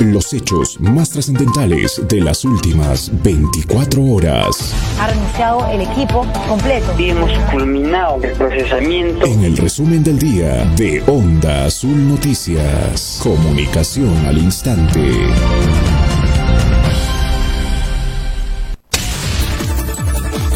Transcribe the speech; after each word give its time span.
Los 0.00 0.32
hechos 0.32 0.80
más 0.80 1.10
trascendentales 1.10 2.00
de 2.06 2.20
las 2.20 2.44
últimas 2.44 3.10
24 3.22 4.04
horas. 4.04 4.74
Ha 5.00 5.08
renunciado 5.08 5.66
el 5.70 5.80
equipo 5.80 6.24
completo. 6.48 6.94
Y 6.98 7.10
hemos 7.10 7.30
culminado 7.50 8.22
el 8.22 8.32
procesamiento. 8.32 9.26
En 9.26 9.44
el 9.44 9.56
resumen 9.56 10.04
del 10.04 10.18
día 10.18 10.64
de 10.76 11.02
Onda 11.06 11.64
Azul 11.64 12.08
Noticias. 12.08 13.20
Comunicación 13.22 14.24
al 14.26 14.38
instante. 14.38 15.00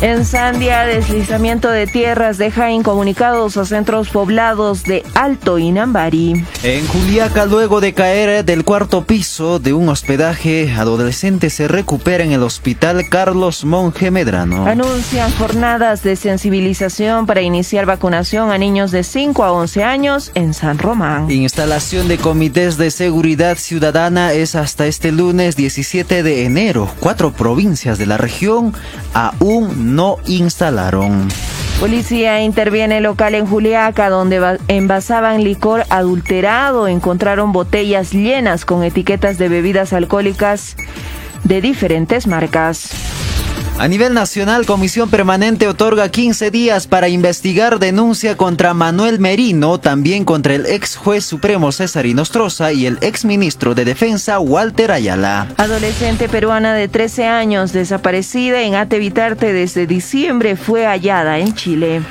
En 0.02 0.24
Sandia, 0.24 0.86
deslizamiento 0.86 1.70
de 1.70 1.86
tierras 1.86 2.38
deja 2.38 2.70
incomunicados 2.70 3.58
a 3.58 3.66
centros 3.66 4.08
poblados 4.08 4.82
de 4.84 5.02
Alto 5.14 5.58
Inambari. 5.58 6.42
En 6.62 6.86
Juliaca, 6.86 7.44
luego 7.44 7.82
de 7.82 7.92
caer 7.92 8.42
del 8.46 8.64
cuarto 8.64 9.04
piso 9.04 9.58
de 9.58 9.74
un 9.74 9.90
hospedaje, 9.90 10.72
adolescente 10.72 11.50
se 11.50 11.68
recupera 11.68 12.24
en 12.24 12.32
el 12.32 12.42
hospital 12.42 13.10
Carlos 13.10 13.66
Monge 13.66 14.10
Medrano. 14.10 14.66
Anuncian 14.66 15.30
jornadas 15.32 16.02
de 16.02 16.16
sensibilización 16.16 17.26
para 17.26 17.42
iniciar 17.42 17.84
vacunación 17.84 18.52
a 18.52 18.56
niños 18.56 18.92
de 18.92 19.04
5 19.04 19.44
a 19.44 19.52
11 19.52 19.84
años 19.84 20.32
en 20.34 20.54
San 20.54 20.78
Román. 20.78 21.30
Instalación 21.30 22.08
de 22.08 22.16
comités 22.16 22.78
de 22.78 22.90
seguridad 22.90 23.58
ciudadana 23.58 24.32
es 24.32 24.54
hasta 24.54 24.86
este 24.86 25.12
lunes 25.12 25.56
17 25.56 26.22
de 26.22 26.46
enero. 26.46 26.88
Cuatro 27.00 27.32
provincias 27.32 27.98
de 27.98 28.06
la 28.06 28.16
región 28.16 28.72
aún 29.12 29.89
no 29.90 30.18
instalaron. 30.26 31.28
Policía 31.80 32.42
interviene 32.42 33.00
local 33.00 33.34
en 33.34 33.46
Juliaca 33.46 34.10
donde 34.10 34.58
envasaban 34.68 35.42
licor 35.42 35.84
adulterado. 35.88 36.88
Encontraron 36.88 37.52
botellas 37.52 38.12
llenas 38.12 38.64
con 38.64 38.84
etiquetas 38.84 39.38
de 39.38 39.48
bebidas 39.48 39.92
alcohólicas 39.92 40.76
de 41.44 41.60
diferentes 41.60 42.26
marcas. 42.26 43.09
A 43.80 43.88
nivel 43.88 44.12
nacional, 44.12 44.66
Comisión 44.66 45.08
Permanente 45.08 45.66
otorga 45.66 46.10
15 46.10 46.50
días 46.50 46.86
para 46.86 47.08
investigar 47.08 47.78
denuncia 47.78 48.36
contra 48.36 48.74
Manuel 48.74 49.18
Merino, 49.18 49.80
también 49.80 50.26
contra 50.26 50.54
el 50.54 50.66
ex 50.66 50.96
juez 50.96 51.24
supremo 51.24 51.72
César 51.72 52.04
Inostroza 52.04 52.74
y 52.74 52.84
el 52.84 52.98
ex 53.00 53.24
ministro 53.24 53.74
de 53.74 53.86
Defensa 53.86 54.38
Walter 54.38 54.92
Ayala. 54.92 55.48
Adolescente 55.56 56.28
peruana 56.28 56.74
de 56.74 56.88
13 56.88 57.24
años 57.24 57.72
desaparecida 57.72 58.60
en 58.60 58.74
Atevitarte 58.74 59.54
desde 59.54 59.86
diciembre 59.86 60.56
fue 60.56 60.84
hallada 60.84 61.38
en 61.38 61.54
Chile. 61.54 62.02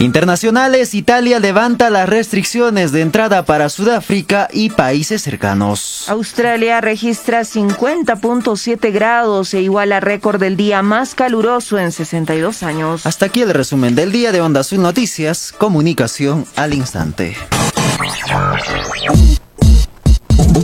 Internacionales, 0.00 0.94
Italia 0.94 1.38
levanta 1.40 1.90
las 1.90 2.08
restricciones 2.08 2.90
de 2.90 3.02
entrada 3.02 3.44
para 3.44 3.68
Sudáfrica 3.68 4.48
y 4.50 4.70
países 4.70 5.20
cercanos. 5.20 6.06
Australia 6.08 6.80
registra 6.80 7.42
50.7 7.42 8.92
grados 8.92 9.52
e 9.52 9.60
iguala 9.60 10.00
récord 10.00 10.40
del 10.40 10.56
día 10.56 10.82
más 10.82 11.14
caluroso 11.14 11.78
en 11.78 11.92
62 11.92 12.62
años. 12.62 13.04
Hasta 13.04 13.26
aquí 13.26 13.42
el 13.42 13.52
resumen 13.52 13.94
del 13.94 14.10
día 14.10 14.32
de 14.32 14.40
Onda 14.40 14.60
Azul 14.60 14.80
Noticias, 14.80 15.52
comunicación 15.52 16.46
al 16.56 16.72
instante. 16.72 17.36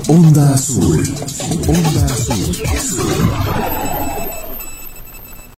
Onda 0.09 0.55
Azul. 0.55 1.05
Onda 1.69 2.07
Azul. 2.07 4.06